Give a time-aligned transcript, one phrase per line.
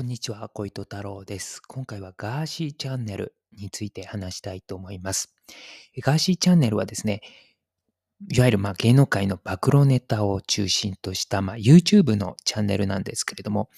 [0.00, 1.60] こんにちは、小糸太郎です。
[1.60, 5.34] 今回はガーシーチャンネルについて話したいと思います。
[6.00, 7.20] ガーシーチャンネルはですね、
[8.32, 13.68] いわゆるま芸能界の暴露ネタを中心としたま YouTube のチャンネルなんですけれども、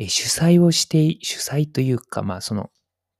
[0.00, 2.72] 主催をして、主催というか、まあその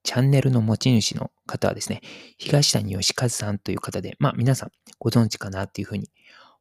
[0.02, 2.00] チャンネルの持ち主の方はですね、
[2.38, 6.10] 東谷義和さんという方で、まあ皆さんご存知かなというふうに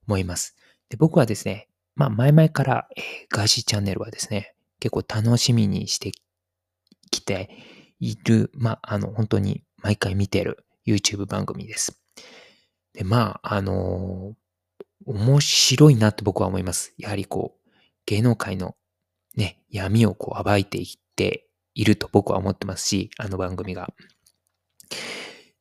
[0.08, 0.56] 思います。
[0.90, 3.02] で僕はですね、まあ前々から、え、
[3.32, 6.12] ガーシーチャンネルはですね、結構楽しみにして
[7.12, 7.50] きて
[8.00, 12.02] いる、まあ、あの、本当に毎回見てる YouTube 番組です。
[12.94, 14.36] で、まあ、あの
[15.06, 16.94] 面白いなって僕は思います。
[16.98, 17.70] やはりこう、
[18.06, 18.76] 芸能界の
[19.36, 20.86] ね、闇をこう暴いていっ
[21.16, 23.94] ていると僕は思ってますし、あの番組が。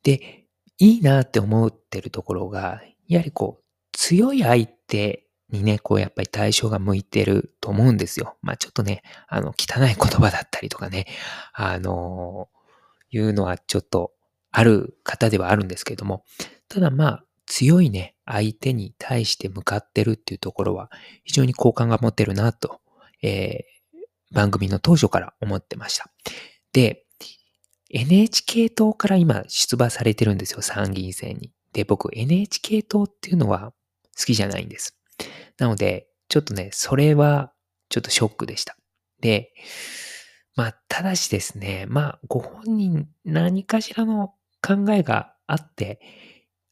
[0.02, 0.46] で、
[0.78, 5.23] いいなって思ってるところが、やはりこう、強い相手
[5.54, 8.36] にね、こうやっぱり対象が向いてると思うんですよ。
[8.42, 11.06] まあちょっとね、あの、汚い言葉だったりとかね、
[11.52, 14.12] あのー、いうのはちょっと
[14.50, 16.24] ある方ではあるんですけども、
[16.68, 20.90] ただまあ強いね、相手に対して向かってるっていうところは
[21.24, 22.80] 非常に好感が持てるなと、
[23.22, 26.10] えー、番組の当初から思ってました。
[26.72, 27.04] で、
[27.90, 31.52] NHK 党から今出馬されてるんですよ、参議院選に。
[31.72, 33.72] で、僕 NHK 党っていうのは
[34.18, 34.96] 好きじゃないんです。
[35.58, 37.52] なので、ちょっとね、それは
[37.88, 38.76] ちょっとショックでした。
[39.20, 39.52] で、
[40.56, 46.00] まあ、ただしですね、まあ、ご本人何かしらの考えがあって、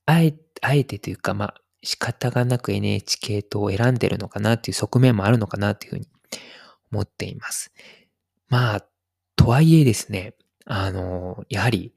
[0.07, 6.09] あえあえてというか、まあ、仕方がなく NHK 党を選んでるのかなっていう側面もあるのかなっていうふうに
[6.93, 7.73] 思っています。
[8.49, 8.87] まあ、
[9.37, 11.93] とはいえですね、あの、やはり、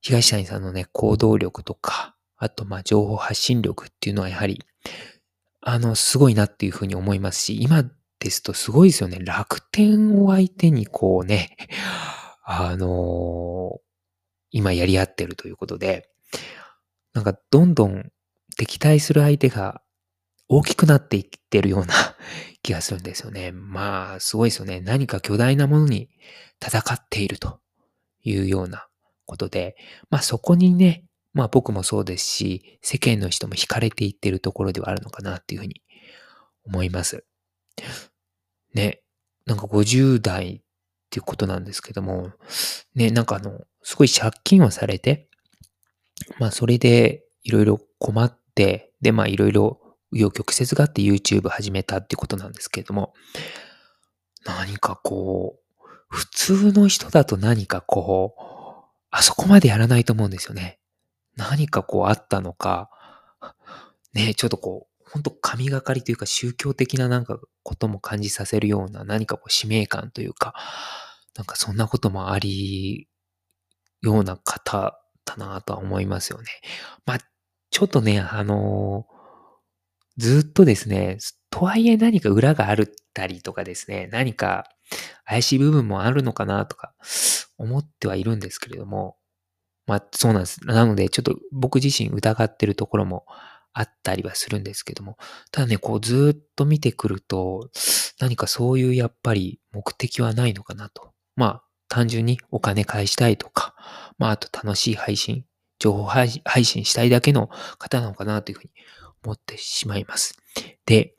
[0.00, 4.64] 東谷さんのね、行動力とか、あと、まあ、情報発信力っていうのはやはり、
[5.62, 7.84] あの、すごいなっていうふうに思いますし、今
[8.18, 9.18] ですとすごいですよね。
[9.18, 11.56] 楽天を相手にこうね、
[12.44, 13.80] あのー、
[14.50, 16.10] 今やり合ってるということで、
[17.12, 18.10] なんかどんどん
[18.56, 19.82] 敵対する相手が
[20.48, 21.94] 大きくなっていってるような
[22.62, 23.52] 気がするんですよね。
[23.52, 24.80] まあ、すごいですよね。
[24.80, 26.10] 何か巨大なものに
[26.62, 27.60] 戦っていると
[28.22, 28.88] いうような
[29.26, 29.76] ことで、
[30.10, 35.82] まあそこにね、まあ僕もそうですし、世間の人も惹かれていってるところではあるのかなっていうふうに
[36.64, 37.24] 思います。
[38.74, 39.02] ね。
[39.46, 40.60] なんか50代っ
[41.10, 42.30] ていうことなんですけども、
[42.94, 45.28] ね、なんかあの、すごい借金をされて、
[46.38, 49.80] まあそれでいろいろ困って、でまあいろいろ
[50.12, 53.14] 紆余曲折があって YouTube 始めたってことなんですけれども、
[54.44, 55.60] 何かこう、
[56.08, 58.42] 普通の人だと何かこう、
[59.10, 60.79] あそこまでやらないと思うんですよね。
[61.36, 62.90] 何かこうあったのか、
[64.12, 70.54] ね、ちょっとこう、本当神がかりというか宗教的ななんかことも感じさせるような何かこう使命感というか、
[71.36, 73.08] なんかそんなこともあり
[74.02, 76.46] ような方だなとは思いますよね。
[77.06, 77.18] まあ、
[77.70, 81.18] ちょっとね、あのー、ずっとですね、
[81.50, 84.64] とはいえ何か裏があるったりとかですね、何か
[85.24, 86.94] 怪しい部分もあるのかなとか
[87.58, 89.16] 思ってはいるんですけれども、
[89.86, 90.64] まあそうなんです。
[90.64, 93.26] なのでちょっと僕自身疑ってるところも
[93.72, 95.16] あったりはするんですけども、
[95.52, 97.70] ただね、こうずっと見てくると、
[98.20, 101.12] 何かそういうやっぱり目的はないのかなと。
[101.36, 103.74] まあ単純にお金返したいとか、
[104.18, 105.44] まああと楽しい配信、
[105.78, 106.30] 情報配
[106.64, 107.48] 信したいだけの
[107.78, 108.70] 方なのかなというふうに
[109.24, 110.36] 思ってしまいます。
[110.86, 111.14] で、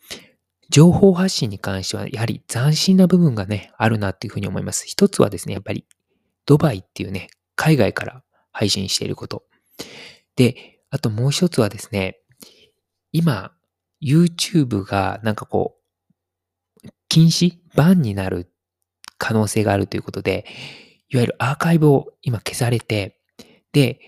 [0.70, 4.86] 情報発信に関してはやはり斬新な部分がね、あるなっていうふうに思います。
[4.88, 5.86] 一つはですね、やっぱり
[6.46, 9.44] ドバイっていうね、海外から配信していること。
[10.36, 12.20] で、あともう一つはですね、
[13.12, 13.52] 今、
[14.02, 15.78] YouTube がなんかこ
[16.84, 18.52] う、禁止バンになる
[19.18, 20.46] 可能性があるということで、
[21.10, 23.20] いわゆるアーカイブを今消されて、
[23.74, 24.00] で、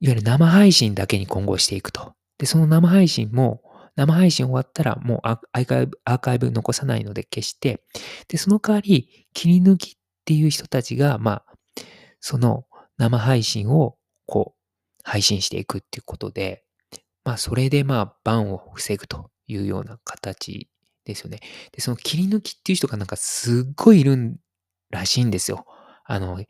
[0.00, 2.14] いわゆる生配信だけに今後していくと。
[2.38, 3.62] で、その生配信も、
[3.96, 7.82] 生配信終わったらもうアーカイブ、アーカイブ残さないので消して、
[8.28, 9.94] で、その代わり切り抜きっ
[10.24, 11.44] ていう人たちが、まあ、
[12.20, 12.64] その
[13.00, 16.64] 生配信をこう配信していくっていうことで、
[17.24, 20.68] まあそれでまあバンを防ぐというような形
[21.06, 21.40] ですよね。
[21.72, 24.36] で、その切り抜きっていう人がなんかすっごいいる
[24.90, 25.64] らしいんですよ。
[26.04, 26.44] あの、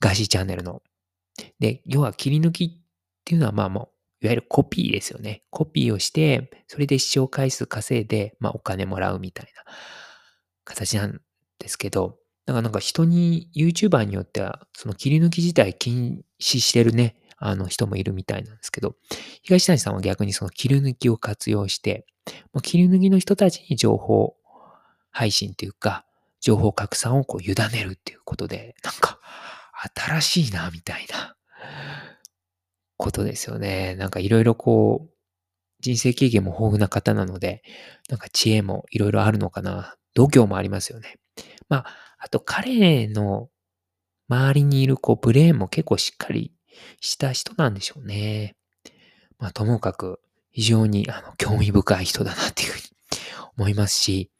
[0.00, 0.82] ガシチャンネルの。
[1.58, 2.70] で、要は切り抜きっ
[3.24, 3.90] ていうのはまあも
[4.22, 5.42] う、いわゆるコピーですよね。
[5.50, 9.64] コピーをして、それで視聴回数稼いで、まあお金もらうみたいな
[10.64, 11.20] 形なん
[11.58, 18.96] ですけど、だからなんか人に、YouTuber によっては、その切り抜き自体禁止してるね、あの人もいるみたいなんですけど、
[19.42, 22.06] 東谷さんは逆にその切り抜きを活用して、
[22.52, 24.36] もう切り抜きの人たちに情報
[25.10, 26.04] 配信というか、
[26.40, 29.20] 情報拡散をこう委ねるっていうことで、なんか、
[29.96, 31.36] 新しいな、みたいな
[32.96, 33.94] ことですよね。
[33.96, 35.12] なんかいろいろこう、
[35.80, 37.62] 人生経験も豊富な方なので、
[38.08, 39.96] なんか知恵もいろいろあるのかな。
[40.14, 41.18] 度胸もありますよね。
[41.68, 41.86] まあ、
[42.22, 43.48] あと彼の
[44.28, 46.52] 周りにいるこうブレーンも結構しっかり
[47.00, 48.54] した人なんでしょうね。
[49.38, 50.20] まあ、ともかく
[50.52, 52.84] 非常にあの興味深い人だなっていうふうに
[53.58, 54.30] 思いますし、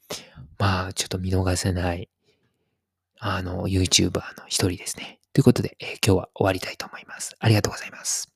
[0.59, 2.09] まあ、ちょっと見逃せない、
[3.19, 5.19] あの、YouTuber の一人ですね。
[5.33, 7.35] ということで、えー、今日は終わりたいと思います。
[7.41, 8.32] ありがとうございます。